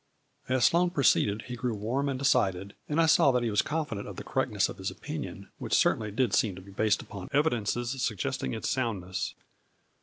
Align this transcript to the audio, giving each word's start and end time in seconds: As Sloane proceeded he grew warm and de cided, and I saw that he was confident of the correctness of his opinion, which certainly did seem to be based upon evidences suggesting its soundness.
As 0.49 0.65
Sloane 0.65 0.89
proceeded 0.89 1.43
he 1.43 1.55
grew 1.55 1.75
warm 1.75 2.09
and 2.09 2.17
de 2.17 2.25
cided, 2.25 2.73
and 2.89 2.99
I 2.99 3.05
saw 3.05 3.29
that 3.31 3.43
he 3.43 3.51
was 3.51 3.61
confident 3.61 4.07
of 4.07 4.15
the 4.15 4.23
correctness 4.23 4.67
of 4.67 4.79
his 4.79 4.89
opinion, 4.89 5.49
which 5.59 5.75
certainly 5.75 6.09
did 6.09 6.33
seem 6.33 6.55
to 6.55 6.61
be 6.63 6.71
based 6.71 7.03
upon 7.03 7.29
evidences 7.31 8.01
suggesting 8.01 8.55
its 8.55 8.67
soundness. 8.67 9.35